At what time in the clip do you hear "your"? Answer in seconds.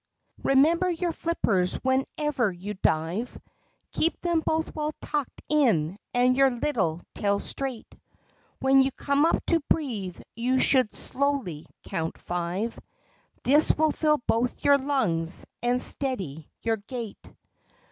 0.89-1.11, 6.35-6.49, 14.65-14.79, 16.63-16.77